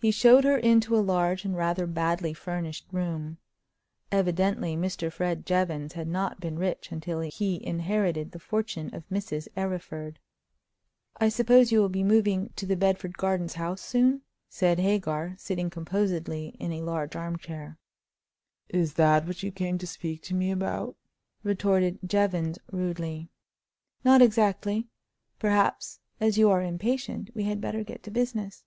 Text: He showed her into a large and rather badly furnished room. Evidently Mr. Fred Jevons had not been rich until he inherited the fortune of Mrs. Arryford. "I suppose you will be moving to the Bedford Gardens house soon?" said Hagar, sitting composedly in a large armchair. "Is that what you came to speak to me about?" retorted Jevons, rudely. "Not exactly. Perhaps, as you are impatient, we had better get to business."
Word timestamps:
He 0.00 0.10
showed 0.10 0.44
her 0.44 0.56
into 0.56 0.96
a 0.96 1.04
large 1.04 1.44
and 1.44 1.54
rather 1.54 1.86
badly 1.86 2.32
furnished 2.32 2.86
room. 2.90 3.36
Evidently 4.10 4.76
Mr. 4.78 5.12
Fred 5.12 5.44
Jevons 5.44 5.92
had 5.92 6.08
not 6.08 6.40
been 6.40 6.58
rich 6.58 6.90
until 6.90 7.20
he 7.20 7.62
inherited 7.62 8.30
the 8.32 8.38
fortune 8.38 8.88
of 8.94 9.06
Mrs. 9.10 9.48
Arryford. 9.54 10.14
"I 11.18 11.28
suppose 11.28 11.70
you 11.70 11.80
will 11.80 11.90
be 11.90 12.02
moving 12.02 12.48
to 12.56 12.64
the 12.64 12.78
Bedford 12.78 13.18
Gardens 13.18 13.52
house 13.52 13.82
soon?" 13.82 14.22
said 14.48 14.78
Hagar, 14.78 15.34
sitting 15.36 15.68
composedly 15.68 16.56
in 16.58 16.72
a 16.72 16.80
large 16.80 17.14
armchair. 17.14 17.76
"Is 18.70 18.94
that 18.94 19.26
what 19.26 19.42
you 19.42 19.52
came 19.52 19.76
to 19.76 19.86
speak 19.86 20.22
to 20.22 20.34
me 20.34 20.50
about?" 20.50 20.96
retorted 21.42 21.98
Jevons, 22.06 22.58
rudely. 22.72 23.28
"Not 24.02 24.22
exactly. 24.22 24.86
Perhaps, 25.38 26.00
as 26.20 26.38
you 26.38 26.48
are 26.48 26.62
impatient, 26.62 27.28
we 27.34 27.44
had 27.44 27.60
better 27.60 27.84
get 27.84 28.02
to 28.04 28.10
business." 28.10 28.64